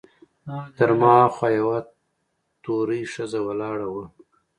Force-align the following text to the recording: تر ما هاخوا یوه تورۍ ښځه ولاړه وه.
تر 0.77 0.89
ما 0.99 1.11
هاخوا 1.21 1.49
یوه 1.59 1.77
تورۍ 2.63 3.01
ښځه 3.13 3.39
ولاړه 3.47 3.87
وه. 3.93 4.05